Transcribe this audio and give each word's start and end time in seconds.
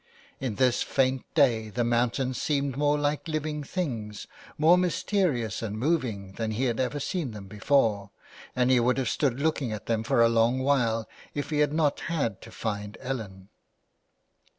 In 0.39 0.55
this 0.55 0.81
faint 0.81 1.31
day 1.35 1.69
the 1.69 1.83
mountains 1.83 2.41
seemed 2.41 2.75
more 2.75 2.97
like 2.97 3.27
living 3.27 3.63
things, 3.63 4.25
more 4.57 4.75
mysterious 4.75 5.61
and 5.61 5.77
moving, 5.77 6.31
than 6.37 6.49
he 6.53 6.63
had 6.63 6.79
ever 6.79 6.99
seen 6.99 7.33
them 7.33 7.45
before, 7.45 8.09
and 8.55 8.71
he 8.71 8.79
would 8.79 8.97
have 8.97 9.09
stood 9.09 9.39
looking 9.39 9.71
at 9.71 9.85
them 9.85 10.01
for 10.01 10.23
a 10.23 10.27
long 10.27 10.57
while 10.57 11.07
if 11.35 11.51
he 11.51 11.59
had 11.59 11.71
not 11.71 11.99
had 11.99 12.41
to 12.41 12.49
find 12.49 12.97
Ellen. 12.99 13.49